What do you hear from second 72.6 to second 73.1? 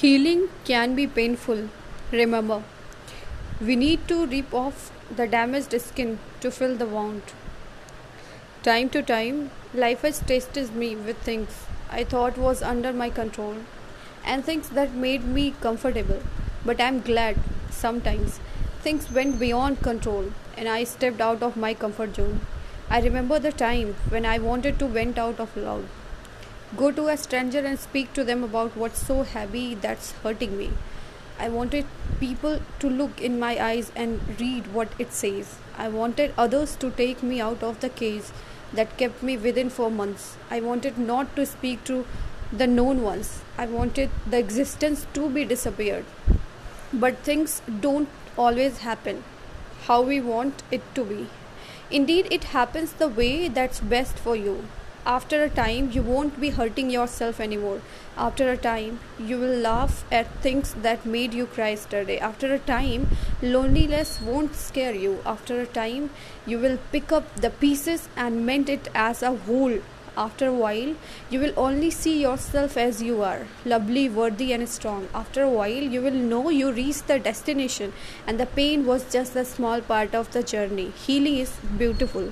as